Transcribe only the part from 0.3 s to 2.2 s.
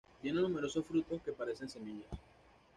numerosos frutos que parecen semillas.